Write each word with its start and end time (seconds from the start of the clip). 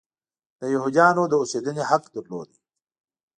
د 0.59 0.61
یهودیانو 0.73 1.23
د 1.29 1.33
اوسېدنې 1.41 1.83
حق 1.89 2.03
درلود. 2.15 2.49